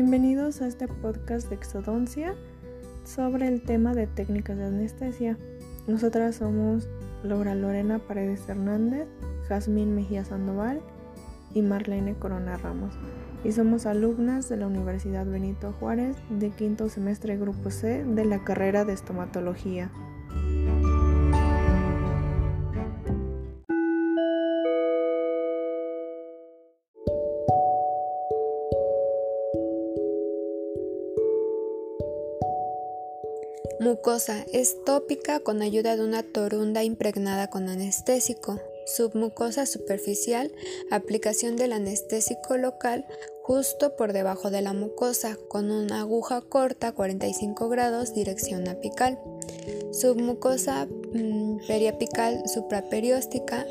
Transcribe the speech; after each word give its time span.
Bienvenidos 0.00 0.62
a 0.62 0.68
este 0.68 0.86
podcast 0.86 1.48
de 1.48 1.56
exodoncia 1.56 2.36
sobre 3.02 3.48
el 3.48 3.62
tema 3.62 3.94
de 3.94 4.06
técnicas 4.06 4.56
de 4.56 4.66
anestesia. 4.66 5.36
Nosotras 5.88 6.36
somos 6.36 6.88
Laura 7.24 7.56
Lorena 7.56 7.98
Paredes 7.98 8.48
Hernández, 8.48 9.08
Jazmín 9.48 9.96
Mejía 9.96 10.24
Sandoval 10.24 10.80
y 11.52 11.62
Marlene 11.62 12.14
Corona 12.14 12.56
Ramos. 12.56 12.94
Y 13.42 13.50
somos 13.50 13.86
alumnas 13.86 14.48
de 14.48 14.58
la 14.58 14.68
Universidad 14.68 15.26
Benito 15.26 15.72
Juárez 15.72 16.16
de 16.30 16.50
quinto 16.50 16.88
semestre 16.88 17.36
Grupo 17.36 17.72
C 17.72 18.04
de 18.04 18.24
la 18.24 18.44
carrera 18.44 18.84
de 18.84 18.92
estomatología. 18.92 19.90
Mucosa 33.80 34.44
es 34.52 34.84
tópica 34.84 35.38
con 35.38 35.62
ayuda 35.62 35.94
de 35.94 36.02
una 36.02 36.24
torunda 36.24 36.82
impregnada 36.82 37.48
con 37.48 37.68
anestésico. 37.68 38.58
Submucosa 38.86 39.66
superficial, 39.66 40.50
aplicación 40.90 41.54
del 41.54 41.72
anestésico 41.72 42.56
local 42.56 43.06
justo 43.42 43.94
por 43.94 44.12
debajo 44.12 44.50
de 44.50 44.62
la 44.62 44.72
mucosa 44.72 45.38
con 45.48 45.70
una 45.70 46.00
aguja 46.00 46.40
corta 46.40 46.90
45 46.90 47.68
grados 47.68 48.14
dirección 48.14 48.66
apical. 48.66 49.20
Submucosa 49.92 50.86
mm, 50.86 51.66
periapical 51.68 52.48
supraperióstica, 52.48 53.64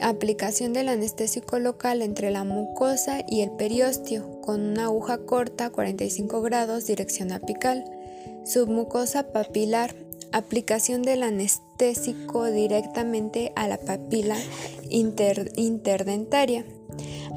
aplicación 0.00 0.72
del 0.72 0.88
anestésico 0.88 1.60
local 1.60 2.02
entre 2.02 2.32
la 2.32 2.42
mucosa 2.42 3.20
y 3.28 3.42
el 3.42 3.52
periósteo 3.52 4.40
con 4.40 4.62
una 4.62 4.86
aguja 4.86 5.18
corta 5.18 5.70
45 5.70 6.42
grados 6.42 6.86
dirección 6.86 7.30
apical. 7.30 7.84
Submucosa 8.44 9.32
papilar. 9.32 9.94
Aplicación 10.32 11.02
del 11.02 11.22
anestésico 11.22 12.46
directamente 12.46 13.52
a 13.54 13.68
la 13.68 13.76
papila 13.78 14.36
interdentaria. 14.88 16.64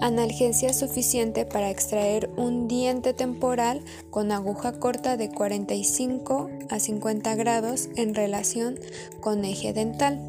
Analgesia 0.02 0.74
suficiente 0.74 1.46
para 1.46 1.70
extraer 1.70 2.32
un 2.38 2.68
diente 2.68 3.14
temporal 3.14 3.82
con 4.10 4.32
aguja 4.32 4.80
corta 4.80 5.16
de 5.18 5.30
45 5.30 6.50
a 6.70 6.80
50 6.80 7.36
grados 7.36 7.90
en 7.98 8.16
relación 8.16 8.80
con 9.20 9.46
eje 9.46 9.74
dental. 9.74 10.20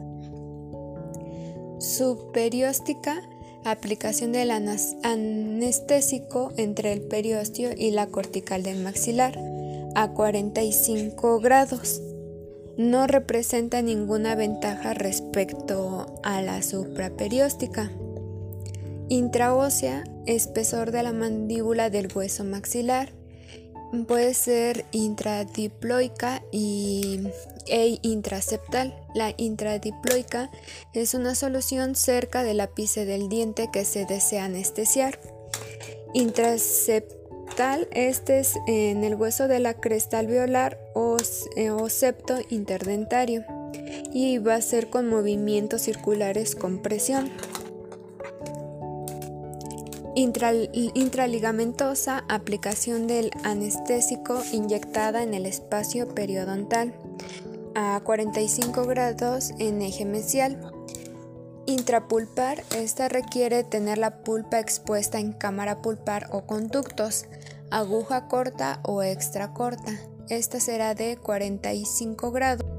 Subperióstica 1.79 3.23
aplicación 3.65 4.33
del 4.33 4.51
anestésico 5.03 6.53
entre 6.57 6.93
el 6.93 7.03
periósteo 7.03 7.71
y 7.77 7.91
la 7.93 8.07
cortical 8.09 8.63
del 8.63 8.83
maxilar 8.83 9.39
a 9.97 10.11
45 10.11 11.41
grados. 11.41 12.03
No 12.77 13.07
representa 13.07 13.81
ninguna 13.81 14.35
ventaja 14.35 14.93
respecto 14.93 16.21
a 16.23 16.43
la 16.43 16.63
supraperióstica. 16.63 17.91
Intraósea, 19.09 20.05
espesor 20.27 20.91
de 20.91 21.03
la 21.03 21.15
mandíbula 21.15 21.89
del 21.89 22.13
hueso 22.15 22.45
maxilar. 22.45 23.15
Puede 24.07 24.35
ser 24.35 24.85
intradiploica 24.93 26.43
y, 26.53 27.29
e 27.67 27.99
intraseptal. 28.03 28.95
La 29.15 29.33
intradiploica 29.39 30.51
es 30.93 31.15
una 31.15 31.35
solución 31.35 31.95
cerca 31.95 32.43
del 32.43 32.61
ápice 32.61 33.07
del 33.07 33.31
diente 33.31 33.71
que 33.73 33.87
se 33.87 34.05
desea 34.05 34.45
anestesiar. 34.45 35.19
Este 37.59 38.41
es 38.41 38.55
en 38.67 39.03
el 39.03 39.15
hueso 39.15 39.49
de 39.49 39.61
la 39.61 39.73
cresta 39.73 40.19
alveolar 40.19 40.79
o, 40.95 41.17
eh, 41.57 41.71
o 41.71 41.89
septo 41.89 42.35
interdentario 42.51 43.47
y 44.13 44.37
va 44.37 44.57
a 44.57 44.61
ser 44.61 44.91
con 44.91 45.09
movimientos 45.09 45.81
circulares 45.81 46.55
con 46.55 46.83
presión. 46.83 47.31
intraligamentosa, 50.15 52.25
aplicación 52.29 53.07
del 53.07 53.31
anestésico 53.43 54.43
inyectada 54.53 55.23
en 55.23 55.33
el 55.33 55.47
espacio 55.47 56.09
periodontal 56.09 56.93
a 57.75 58.03
45 58.05 58.85
grados 58.85 59.53
en 59.59 59.81
eje 59.81 60.05
mesial. 60.05 60.76
Intrapulpar, 61.67 62.63
esta 62.77 63.09
requiere 63.09 63.65
tener 63.65 63.99
la 63.99 64.23
pulpa 64.23 64.61
expuesta 64.61 65.19
en 65.19 65.33
cámara 65.33 65.83
pulpar 65.83 66.29
o 66.31 66.47
conductos, 66.47 67.27
aguja 67.73 68.29
corta 68.29 68.79
o 68.85 69.03
extra 69.03 69.53
corta. 69.53 69.93
Esta 70.29 70.61
será 70.61 70.95
de 70.95 71.17
45 71.17 72.31
grados. 72.31 72.76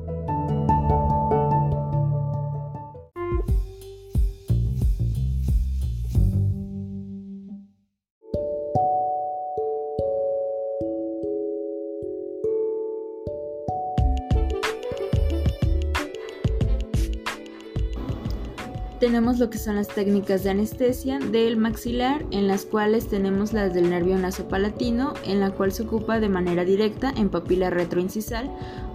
Tenemos 19.00 19.40
lo 19.40 19.50
que 19.50 19.58
son 19.58 19.76
las 19.76 19.88
técnicas 19.88 20.44
de 20.44 20.50
anestesia 20.50 21.20
del 21.20 21.58
maxilar, 21.58 22.26
en 22.32 22.48
las 22.48 22.66
cuales 22.66 23.08
tenemos 23.08 23.54
las 23.54 23.74
del 23.74 23.90
nervio 23.90 24.18
nasopalatino, 24.18 25.14
en 25.26 25.40
la 25.40 25.52
cual 25.52 25.72
se 25.72 25.84
ocupa 25.84 26.20
de 26.20 26.30
manera 26.30 26.66
directa 26.66 27.14
en 27.16 27.30
papila 27.30 27.70
retroincisal, 27.70 28.50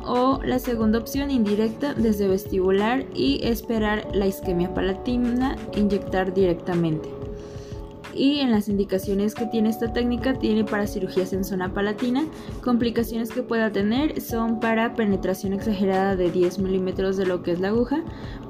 o 0.05 0.41
la 0.45 0.59
segunda 0.59 0.99
opción 0.99 1.31
indirecta 1.31 1.95
desde 1.95 2.29
vestibular 2.29 3.05
y 3.15 3.41
esperar 3.47 4.09
la 4.13 4.27
isquemia 4.27 4.75
palatina, 4.75 5.57
inyectar 5.75 6.35
directamente 6.35 7.22
y 8.15 8.41
en 8.41 8.51
las 8.51 8.69
indicaciones 8.69 9.35
que 9.35 9.47
tiene 9.47 9.69
esta 9.69 9.93
técnica 9.93 10.35
tiene 10.35 10.65
para 10.65 10.87
cirugías 10.87 11.33
en 11.33 11.45
zona 11.45 11.73
palatina. 11.73 12.25
Complicaciones 12.63 13.31
que 13.31 13.43
pueda 13.43 13.71
tener 13.71 14.21
son 14.21 14.61
para 14.61 14.95
penetración 14.95 15.53
exagerada 15.53 16.17
de 16.17 16.31
10 16.31 16.59
milímetros 16.59 17.17
de 17.17 17.27
lo 17.27 17.43
que 17.43 17.53
es 17.53 17.61
la 17.61 17.69
aguja, 17.69 18.03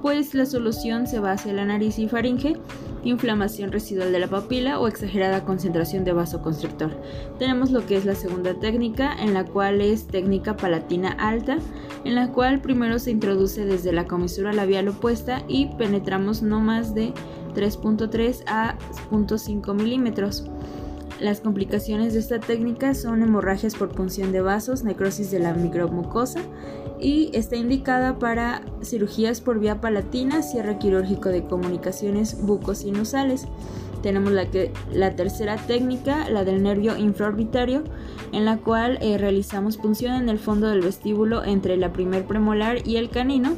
pues 0.02 0.34
la 0.34 0.46
solución 0.46 1.06
se 1.06 1.20
va 1.20 1.32
hacia 1.32 1.52
la 1.52 1.64
nariz 1.64 1.98
y 1.98 2.08
faringe, 2.08 2.56
inflamación 3.04 3.72
residual 3.72 4.12
de 4.12 4.18
la 4.18 4.28
papila 4.28 4.78
o 4.78 4.88
exagerada 4.88 5.44
concentración 5.44 6.04
de 6.04 6.12
vasoconstrictor. 6.12 6.90
Tenemos 7.38 7.70
lo 7.70 7.86
que 7.86 7.96
es 7.96 8.04
la 8.04 8.14
segunda 8.14 8.54
técnica, 8.54 9.14
en 9.18 9.34
la 9.34 9.44
cual 9.44 9.80
es 9.80 10.06
técnica 10.06 10.56
palatina 10.56 11.10
alta, 11.10 11.58
en 12.04 12.14
la 12.14 12.32
cual 12.32 12.60
primero 12.60 12.98
se 12.98 13.10
introduce 13.10 13.64
desde 13.64 13.92
la 13.92 14.06
comisura 14.06 14.52
labial 14.52 14.88
opuesta 14.88 15.42
y 15.48 15.66
penetramos 15.76 16.42
no 16.42 16.60
más 16.60 16.94
de 16.94 17.12
3.3 17.54 18.44
a 18.46 18.76
0.5 19.10 19.74
milímetros. 19.74 20.44
Las 21.20 21.40
complicaciones 21.40 22.14
de 22.14 22.18
esta 22.18 22.40
técnica 22.40 22.94
son 22.94 23.22
hemorragias 23.22 23.76
por 23.76 23.90
punción 23.90 24.32
de 24.32 24.40
vasos, 24.40 24.82
necrosis 24.82 25.30
de 25.30 25.38
la 25.38 25.54
micromucosa 25.54 26.40
y 27.00 27.30
está 27.32 27.56
indicada 27.56 28.18
para 28.18 28.62
cirugías 28.82 29.40
por 29.40 29.60
vía 29.60 29.80
palatina, 29.80 30.42
cierre 30.42 30.78
quirúrgico 30.78 31.28
de 31.28 31.44
comunicaciones 31.44 32.44
bucosinusales. 32.44 33.46
Tenemos 34.02 34.32
la, 34.32 34.50
que, 34.50 34.72
la 34.92 35.14
tercera 35.14 35.56
técnica, 35.56 36.28
la 36.28 36.44
del 36.44 36.62
nervio 36.62 36.96
infraorbitario, 36.96 37.84
en 38.32 38.44
la 38.44 38.58
cual 38.58 38.98
eh, 39.00 39.16
realizamos 39.16 39.76
punción 39.76 40.14
en 40.14 40.28
el 40.28 40.40
fondo 40.40 40.68
del 40.68 40.80
vestíbulo 40.80 41.44
entre 41.44 41.76
la 41.76 41.92
primer 41.92 42.24
premolar 42.24 42.86
y 42.86 42.96
el 42.96 43.10
canino 43.10 43.52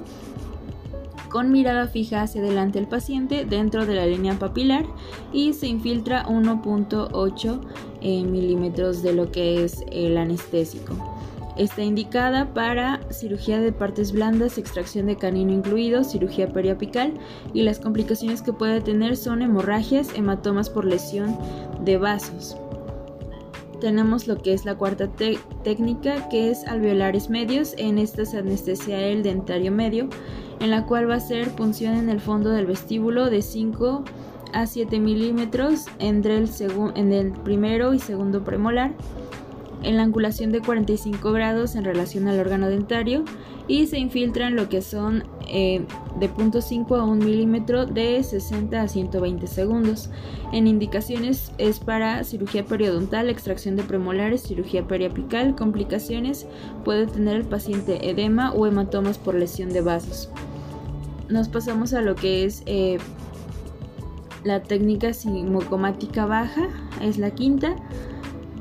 con 1.35 1.51
mirada 1.51 1.89
fija 1.89 2.23
hacia 2.23 2.43
adelante 2.43 2.79
el 2.79 2.87
paciente 2.87 3.45
dentro 3.45 3.87
de 3.87 3.97
la 3.97 4.07
línea 4.07 4.39
papilar 4.39 4.87
y 5.33 5.53
se 5.53 5.67
infiltra 5.67 6.25
1.8 6.27 7.61
eh, 8.03 8.23
milímetros 8.23 9.03
de 9.03 9.15
lo 9.15 9.33
que 9.33 9.65
es 9.65 9.83
el 9.91 10.17
anestésico. 10.17 10.95
Está 11.57 11.83
indicada 11.83 12.55
para 12.55 13.01
cirugía 13.11 13.59
de 13.59 13.73
partes 13.73 14.13
blandas, 14.13 14.59
extracción 14.59 15.07
de 15.07 15.17
canino 15.17 15.53
incluido, 15.53 16.05
cirugía 16.05 16.53
periapical 16.53 17.15
y 17.53 17.63
las 17.63 17.81
complicaciones 17.81 18.41
que 18.41 18.53
puede 18.53 18.81
tener 18.81 19.17
son 19.17 19.43
hemorragias, 19.43 20.15
hematomas 20.15 20.71
por 20.71 20.85
lesión 20.85 21.37
de 21.85 21.99
vasos 21.99 22.57
tenemos 23.85 24.27
lo 24.29 24.39
que 24.39 24.55
es 24.55 24.65
la 24.65 24.77
cuarta 24.77 25.11
técnica 25.63 26.29
que 26.31 26.51
es 26.51 26.65
alveolares 26.67 27.29
medios. 27.29 27.75
En 27.77 27.99
esta 27.99 28.25
se 28.25 28.39
anestesia 28.39 28.99
el 29.09 29.23
dentario 29.23 29.71
medio, 29.73 30.09
en 30.61 30.71
la 30.71 30.87
cual 30.87 31.09
va 31.09 31.17
a 31.17 31.21
ser 31.21 31.51
punción 31.51 31.95
en 31.95 32.09
el 32.09 32.21
fondo 32.21 32.51
del 32.51 32.67
vestíbulo 32.67 33.31
de 33.31 33.43
5 33.43 34.05
a 34.53 34.67
7 34.67 35.01
milímetros 35.01 35.87
entre 35.99 36.39
el, 36.39 36.49
en 36.95 37.13
el 37.13 37.33
primero 37.33 37.95
y 37.95 37.99
segundo 37.99 38.45
premolar 38.45 38.93
en 39.83 39.97
la 39.97 40.03
angulación 40.03 40.53
de 40.53 40.61
45 40.61 41.33
grados 41.33 41.75
en 41.75 41.85
relación 41.85 42.29
al 42.29 42.41
órgano 42.41 42.69
dentario 42.69 43.25
y 43.67 43.87
se 43.87 43.99
infiltran 43.99 44.57
lo 44.57 44.69
que 44.69 44.83
son 44.83 45.25
eh, 45.49 45.85
de 46.21 46.31
0.5 46.31 46.99
a 46.99 47.05
1 47.05 47.25
milímetro 47.25 47.87
de 47.87 48.23
60 48.23 48.81
a 48.81 48.89
120 48.89 49.47
segundos. 49.47 50.11
En 50.53 50.67
indicaciones 50.67 51.53
es 51.59 51.79
para 51.79 52.25
cirugía 52.25 52.65
periodontal, 52.65 53.31
extracción 53.31 53.77
de 53.77 53.83
premolares, 53.83 54.43
cirugía 54.43 54.87
periapical, 54.87 55.55
complicaciones, 55.55 56.47
puede 56.85 57.07
tener 57.07 57.37
el 57.37 57.45
paciente 57.45 58.11
edema 58.11 58.53
o 58.53 58.67
hematomas 58.67 59.19
por 59.19 59.35
lesión 59.35 59.71
de 59.71 59.81
vasos. 59.81 60.29
Nos 61.29 61.49
pasamos 61.49 61.95
a 61.95 62.03
lo 62.03 62.15
que 62.17 62.45
es 62.45 62.63
eh, 62.67 62.99
la 64.45 64.63
técnica 64.63 65.15
simocomática 65.15 66.27
baja, 66.27 66.69
es 67.01 67.17
la 67.17 67.31
quinta 67.31 67.77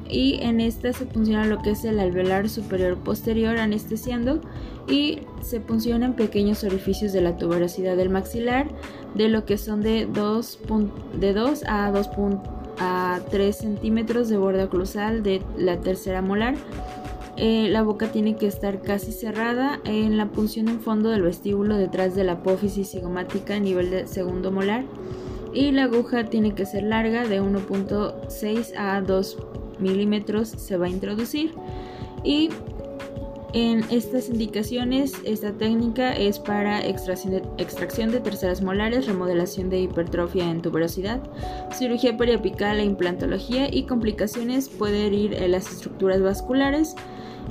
y 0.09 0.39
en 0.41 0.61
esta 0.61 0.94
se 0.94 1.05
funciona 1.05 1.45
lo 1.45 1.61
que 1.61 1.71
es 1.71 1.83
el 1.83 2.00
alveolar 2.00 2.47
superior 2.47 2.97
posterior 2.97 3.57
anestesiando 3.57 4.41
y 4.88 5.19
se 5.41 5.59
funciona 5.59 6.06
en 6.06 6.13
pequeños 6.13 6.63
orificios 6.63 7.13
de 7.13 7.21
la 7.21 7.38
tuberosidad 7.38 7.95
del 7.95 8.09
maxilar 8.09 8.68
de 9.15 9.30
lo 9.30 9.45
que 9.45 9.57
son 9.57 9.81
de 9.81 10.06
2, 10.06 10.59
de 11.19 11.33
2 11.33 11.63
a 11.68 11.91
2 11.91 12.09
a 12.80 13.19
3 13.30 13.56
centímetros 13.56 14.30
de 14.30 14.38
borde 14.38 14.63
oclusal 14.63 15.24
de 15.24 15.41
la 15.57 15.80
tercera 15.80 16.21
molar. 16.21 16.56
Eh, 17.35 17.68
la 17.69 17.81
boca 17.81 18.12
tiene 18.12 18.35
que 18.35 18.45
estar 18.45 18.81
casi 18.81 19.12
cerrada 19.12 19.80
en 19.85 20.18
la 20.18 20.27
punción 20.27 20.68
en 20.68 20.80
fondo 20.80 21.09
del 21.09 21.24
vestíbulo 21.24 21.77
detrás 21.77 22.13
de 22.13 22.24
la 22.24 22.33
apófisis 22.33 22.91
cigomática 22.91 23.56
a 23.56 23.59
nivel 23.59 23.89
de 23.89 24.06
segundo 24.06 24.51
molar 24.51 24.86
y 25.51 25.71
la 25.71 25.83
aguja 25.86 26.25
tiene 26.25 26.53
que 26.53 26.65
ser 26.65 26.83
larga 26.83 27.27
de 27.27 27.41
1.6 27.41 28.74
a 28.77 29.01
2 29.01 29.38
milímetros 29.79 30.50
se 30.50 30.77
va 30.77 30.86
a 30.86 30.89
introducir 30.89 31.53
y 32.24 32.50
en 33.53 33.85
estas 33.91 34.29
indicaciones 34.29 35.13
esta 35.25 35.51
técnica 35.53 36.11
es 36.13 36.39
para 36.39 36.85
extracción 36.85 38.11
de, 38.11 38.19
terceras 38.19 38.61
molares, 38.63 39.05
remodelación 39.05 39.69
de 39.69 39.81
hipertrofia 39.81 40.50
en 40.50 40.61
tuberosidad, 40.61 41.21
cirugía 41.71 42.17
periapical 42.17 42.79
e 42.79 42.85
implantología 42.85 43.73
y 43.73 43.83
complicaciones 43.83 44.69
puede 44.69 45.05
herir 45.05 45.39
las 45.47 45.71
estructuras 45.71 46.21
vasculares 46.21 46.95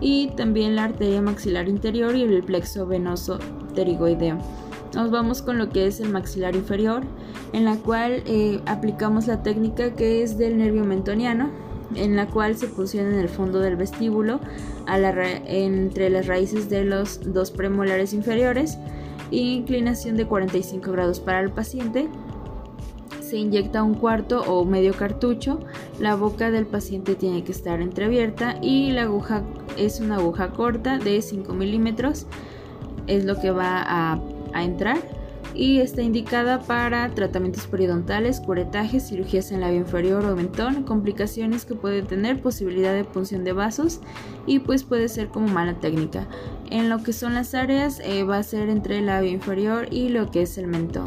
y 0.00 0.28
también 0.36 0.74
la 0.74 0.84
arteria 0.84 1.22
maxilar 1.22 1.68
interior 1.68 2.16
y 2.16 2.22
el 2.22 2.42
plexo 2.42 2.86
venoso 2.86 3.38
pterigoideo. 3.72 4.38
Nos 4.94 5.10
vamos 5.10 5.40
con 5.40 5.56
lo 5.56 5.70
que 5.70 5.86
es 5.86 6.00
el 6.00 6.10
maxilar 6.10 6.56
inferior, 6.56 7.02
en 7.52 7.64
la 7.64 7.76
cual 7.76 8.22
eh, 8.26 8.60
aplicamos 8.66 9.26
la 9.28 9.42
técnica 9.42 9.94
que 9.94 10.22
es 10.22 10.36
del 10.36 10.58
nervio 10.58 10.84
mentoniano, 10.84 11.50
en 11.96 12.16
la 12.16 12.26
cual 12.26 12.56
se 12.56 12.66
fusiona 12.66 13.10
en 13.10 13.18
el 13.18 13.28
fondo 13.28 13.60
del 13.60 13.76
vestíbulo 13.76 14.40
entre 14.86 16.10
las 16.10 16.26
raíces 16.26 16.68
de 16.68 16.84
los 16.84 17.32
dos 17.32 17.50
premolares 17.50 18.12
inferiores, 18.12 18.78
inclinación 19.30 20.16
de 20.16 20.26
45 20.26 20.92
grados 20.92 21.20
para 21.20 21.40
el 21.40 21.50
paciente. 21.50 22.08
Se 23.20 23.38
inyecta 23.38 23.82
un 23.82 23.94
cuarto 23.94 24.42
o 24.42 24.64
medio 24.64 24.92
cartucho, 24.92 25.60
la 25.98 26.16
boca 26.16 26.50
del 26.50 26.66
paciente 26.66 27.14
tiene 27.14 27.44
que 27.44 27.52
estar 27.52 27.80
entreabierta 27.80 28.58
y 28.60 28.92
la 28.92 29.02
aguja 29.02 29.42
es 29.78 30.00
una 30.00 30.16
aguja 30.16 30.50
corta 30.50 30.98
de 30.98 31.22
5 31.22 31.54
milímetros, 31.54 32.26
es 33.06 33.24
lo 33.24 33.40
que 33.40 33.50
va 33.50 34.20
a 34.52 34.62
entrar 34.62 35.21
y 35.54 35.80
está 35.80 36.02
indicada 36.02 36.60
para 36.60 37.08
tratamientos 37.14 37.66
periodontales, 37.66 38.40
curetajes, 38.40 39.08
cirugías 39.08 39.52
en 39.52 39.60
labio 39.60 39.78
inferior 39.78 40.24
o 40.24 40.36
mentón, 40.36 40.84
complicaciones 40.84 41.64
que 41.64 41.74
puede 41.74 42.02
tener, 42.02 42.40
posibilidad 42.40 42.94
de 42.94 43.04
punción 43.04 43.44
de 43.44 43.52
vasos 43.52 44.00
y 44.46 44.60
pues 44.60 44.84
puede 44.84 45.08
ser 45.08 45.28
como 45.28 45.48
mala 45.48 45.80
técnica. 45.80 46.28
En 46.70 46.88
lo 46.88 47.02
que 47.02 47.12
son 47.12 47.34
las 47.34 47.54
áreas 47.54 48.00
eh, 48.00 48.24
va 48.24 48.38
a 48.38 48.42
ser 48.42 48.68
entre 48.68 48.98
el 48.98 49.06
labio 49.06 49.30
inferior 49.30 49.88
y 49.90 50.08
lo 50.08 50.30
que 50.30 50.42
es 50.42 50.58
el 50.58 50.66
mentón. 50.66 51.06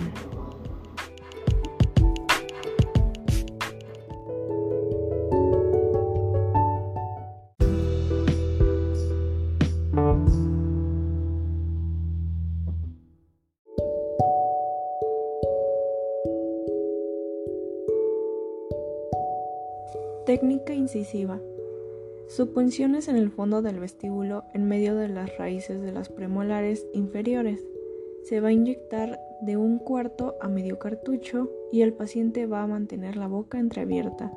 Técnica 20.35 20.73
incisiva. 20.73 21.39
Su 22.27 22.51
punción 22.51 22.95
es 22.95 23.07
en 23.07 23.15
el 23.15 23.31
fondo 23.31 23.61
del 23.61 23.79
vestíbulo, 23.79 24.43
en 24.53 24.67
medio 24.67 24.93
de 24.93 25.07
las 25.07 25.37
raíces 25.37 25.81
de 25.81 25.93
las 25.93 26.09
premolares 26.09 26.85
inferiores. 26.91 27.65
Se 28.23 28.41
va 28.41 28.49
a 28.49 28.51
inyectar 28.51 29.17
de 29.39 29.55
un 29.55 29.79
cuarto 29.79 30.35
a 30.41 30.49
medio 30.49 30.77
cartucho 30.77 31.49
y 31.71 31.83
el 31.83 31.93
paciente 31.93 32.47
va 32.47 32.63
a 32.63 32.67
mantener 32.67 33.15
la 33.15 33.29
boca 33.29 33.59
entreabierta. 33.59 34.33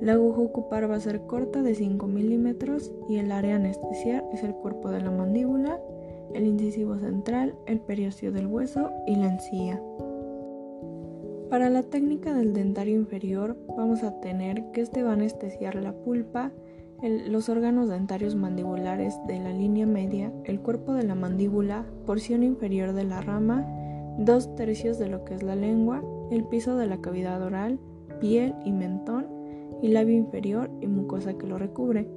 La 0.00 0.12
aguja 0.12 0.40
ocupar 0.40 0.88
va 0.88 0.94
a 0.94 1.00
ser 1.00 1.22
corta 1.22 1.62
de 1.62 1.74
5 1.74 2.06
milímetros 2.06 2.92
y 3.08 3.16
el 3.16 3.32
área 3.32 3.56
anestesiar 3.56 4.24
es 4.32 4.44
el 4.44 4.54
cuerpo 4.54 4.92
de 4.92 5.00
la 5.00 5.10
mandíbula, 5.10 5.80
el 6.32 6.46
incisivo 6.46 6.96
central, 6.98 7.56
el 7.66 7.80
periósteo 7.80 8.30
del 8.30 8.46
hueso 8.46 8.92
y 9.08 9.16
la 9.16 9.32
encía. 9.32 9.82
Para 11.50 11.70
la 11.70 11.82
técnica 11.82 12.34
del 12.34 12.52
dentario 12.52 12.96
inferior 12.96 13.56
vamos 13.76 14.02
a 14.02 14.20
tener 14.20 14.70
que 14.72 14.80
este 14.80 15.02
va 15.02 15.10
a 15.10 15.14
anestesiar 15.14 15.76
la 15.76 15.92
pulpa, 15.92 16.52
los 17.02 17.48
órganos 17.48 17.88
dentarios 17.88 18.34
mandibulares 18.34 19.14
de 19.26 19.38
la 19.38 19.52
línea 19.52 19.86
media, 19.86 20.32
el 20.44 20.60
cuerpo 20.60 20.94
de 20.94 21.04
la 21.04 21.14
mandíbula, 21.14 21.84
porción 22.06 22.42
inferior 22.42 22.92
de 22.94 23.04
la 23.04 23.20
rama, 23.20 23.66
dos 24.18 24.54
tercios 24.56 24.98
de 24.98 25.08
lo 25.08 25.24
que 25.24 25.34
es 25.34 25.42
la 25.42 25.54
lengua, 25.54 26.02
el 26.30 26.44
piso 26.44 26.76
de 26.76 26.86
la 26.86 27.00
cavidad 27.00 27.42
oral, 27.42 27.78
piel 28.20 28.54
y 28.64 28.72
mentón, 28.72 29.26
y 29.82 29.88
labio 29.88 30.16
inferior 30.16 30.70
y 30.80 30.86
mucosa 30.86 31.34
que 31.34 31.46
lo 31.46 31.58
recubre. 31.58 32.08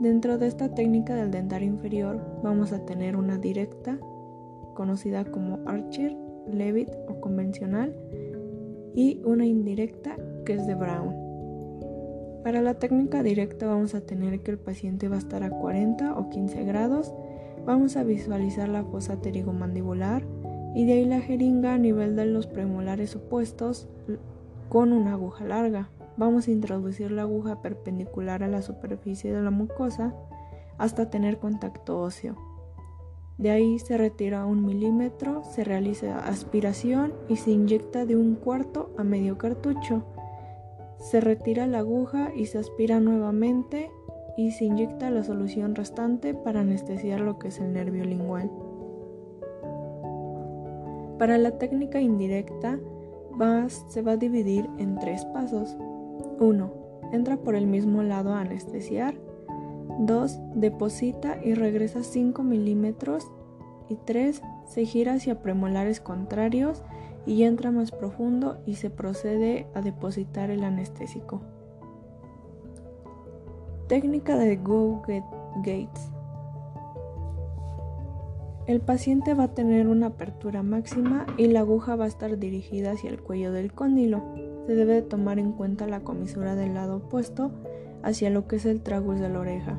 Dentro 0.00 0.36
de 0.36 0.48
esta 0.48 0.74
técnica 0.74 1.14
del 1.14 1.30
dentario 1.30 1.68
inferior 1.68 2.20
vamos 2.42 2.72
a 2.72 2.84
tener 2.84 3.16
una 3.16 3.38
directa, 3.38 3.98
conocida 4.74 5.24
como 5.24 5.60
Archer, 5.66 6.16
Levitt 6.48 6.90
o 7.08 7.20
convencional, 7.20 7.94
y 8.94 9.20
una 9.24 9.46
indirecta 9.46 10.16
que 10.44 10.54
es 10.54 10.66
de 10.66 10.74
Brown. 10.74 11.14
Para 12.42 12.60
la 12.60 12.74
técnica 12.74 13.22
directa 13.22 13.66
vamos 13.66 13.94
a 13.94 14.02
tener 14.02 14.40
que 14.40 14.50
el 14.50 14.58
paciente 14.58 15.08
va 15.08 15.16
a 15.16 15.18
estar 15.18 15.42
a 15.42 15.50
40 15.50 16.14
o 16.18 16.28
15 16.28 16.64
grados, 16.64 17.14
vamos 17.64 17.96
a 17.96 18.04
visualizar 18.04 18.68
la 18.68 18.84
fosa 18.84 19.20
pterigomandibular 19.20 20.24
y 20.74 20.84
de 20.84 20.92
ahí 20.92 21.04
la 21.04 21.20
jeringa 21.20 21.74
a 21.74 21.78
nivel 21.78 22.16
de 22.16 22.26
los 22.26 22.46
premolares 22.46 23.16
opuestos 23.16 23.88
con 24.68 24.92
una 24.92 25.12
aguja 25.12 25.44
larga. 25.44 25.88
Vamos 26.16 26.46
a 26.46 26.50
introducir 26.50 27.10
la 27.10 27.22
aguja 27.22 27.62
perpendicular 27.62 28.42
a 28.42 28.48
la 28.48 28.62
superficie 28.62 29.32
de 29.32 29.42
la 29.42 29.50
mucosa 29.50 30.14
hasta 30.78 31.10
tener 31.10 31.38
contacto 31.38 32.00
óseo. 32.00 32.53
De 33.38 33.50
ahí 33.50 33.78
se 33.80 33.98
retira 33.98 34.46
un 34.46 34.64
milímetro, 34.64 35.42
se 35.44 35.64
realiza 35.64 36.18
aspiración 36.18 37.12
y 37.28 37.36
se 37.36 37.50
inyecta 37.50 38.06
de 38.06 38.16
un 38.16 38.36
cuarto 38.36 38.90
a 38.96 39.02
medio 39.02 39.38
cartucho. 39.38 40.04
Se 40.98 41.20
retira 41.20 41.66
la 41.66 41.78
aguja 41.78 42.30
y 42.34 42.46
se 42.46 42.58
aspira 42.58 43.00
nuevamente 43.00 43.90
y 44.36 44.52
se 44.52 44.64
inyecta 44.64 45.10
la 45.10 45.24
solución 45.24 45.74
restante 45.74 46.34
para 46.34 46.60
anestesiar 46.60 47.20
lo 47.20 47.38
que 47.38 47.48
es 47.48 47.58
el 47.60 47.72
nervio 47.72 48.04
lingual. 48.04 48.50
Para 51.18 51.38
la 51.38 51.58
técnica 51.58 52.00
indirecta 52.00 52.78
se 53.88 54.02
va 54.02 54.12
a 54.12 54.16
dividir 54.16 54.68
en 54.78 54.98
tres 54.98 55.24
pasos. 55.26 55.76
1. 56.38 56.72
Entra 57.12 57.36
por 57.36 57.56
el 57.56 57.66
mismo 57.66 58.02
lado 58.02 58.32
a 58.32 58.40
anestesiar 58.40 59.14
2. 59.98 60.38
Deposita 60.54 61.38
y 61.42 61.54
regresa 61.54 62.02
5 62.02 62.42
milímetros. 62.42 63.30
Y 63.88 63.96
3. 63.96 64.42
Se 64.66 64.84
gira 64.84 65.14
hacia 65.14 65.42
premolares 65.42 66.00
contrarios 66.00 66.82
y 67.26 67.44
entra 67.44 67.70
más 67.70 67.90
profundo 67.90 68.58
y 68.66 68.76
se 68.76 68.90
procede 68.90 69.66
a 69.74 69.80
depositar 69.80 70.50
el 70.50 70.64
anestésico. 70.64 71.42
Técnica 73.88 74.36
de 74.36 74.56
Go 74.56 75.02
Get 75.06 75.24
Gates. 75.56 76.10
El 78.66 78.80
paciente 78.80 79.34
va 79.34 79.44
a 79.44 79.54
tener 79.54 79.88
una 79.88 80.06
apertura 80.06 80.62
máxima 80.62 81.26
y 81.36 81.48
la 81.48 81.60
aguja 81.60 81.96
va 81.96 82.06
a 82.06 82.08
estar 82.08 82.38
dirigida 82.38 82.92
hacia 82.92 83.10
el 83.10 83.20
cuello 83.20 83.52
del 83.52 83.74
cóndilo. 83.74 84.22
Se 84.66 84.74
debe 84.74 85.02
tomar 85.02 85.38
en 85.38 85.52
cuenta 85.52 85.86
la 85.86 86.00
comisura 86.00 86.54
del 86.54 86.72
lado 86.72 86.96
opuesto 86.96 87.52
hacia 88.04 88.30
lo 88.30 88.46
que 88.46 88.56
es 88.56 88.66
el 88.66 88.82
tragus 88.82 89.18
de 89.18 89.28
la 89.28 89.40
oreja. 89.40 89.78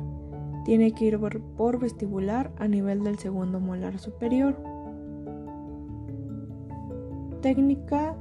Tiene 0.64 0.92
que 0.92 1.06
ir 1.06 1.18
por 1.56 1.78
vestibular 1.78 2.50
a 2.58 2.66
nivel 2.66 3.04
del 3.04 3.18
segundo 3.18 3.60
molar 3.60 3.98
superior. 3.98 4.56
Técnica 7.40 8.16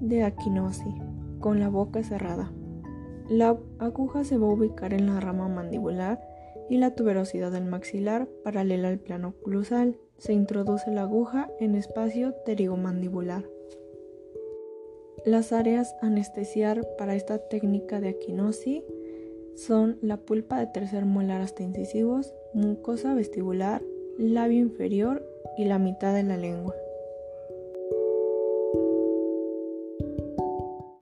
de 0.00 0.22
aquinosis 0.22 0.94
con 1.40 1.60
la 1.60 1.70
boca 1.70 2.02
cerrada. 2.02 2.52
La 3.28 3.58
aguja 3.78 4.24
se 4.24 4.36
va 4.36 4.46
a 4.46 4.50
ubicar 4.50 4.92
en 4.92 5.06
la 5.06 5.20
rama 5.20 5.48
mandibular 5.48 6.20
y 6.68 6.76
la 6.76 6.94
tuberosidad 6.94 7.50
del 7.50 7.64
maxilar 7.64 8.28
paralela 8.44 8.88
al 8.88 8.98
plano 8.98 9.28
oclusal 9.28 9.96
se 10.18 10.34
introduce 10.34 10.90
la 10.90 11.02
aguja 11.02 11.50
en 11.58 11.74
espacio 11.74 12.34
pterigomandibular. 12.44 13.44
Las 15.24 15.52
áreas 15.52 15.94
anestesiar 16.00 16.86
para 16.96 17.14
esta 17.14 17.38
técnica 17.48 18.00
de 18.00 18.10
aquinosis 18.10 18.82
son 19.58 19.98
la 20.02 20.16
pulpa 20.16 20.60
de 20.60 20.66
tercer 20.66 21.04
molar 21.04 21.40
hasta 21.40 21.64
incisivos, 21.64 22.32
mucosa 22.54 23.14
vestibular, 23.14 23.82
labio 24.16 24.60
inferior 24.60 25.26
y 25.56 25.64
la 25.64 25.78
mitad 25.78 26.14
de 26.14 26.22
la 26.22 26.36
lengua. 26.36 26.74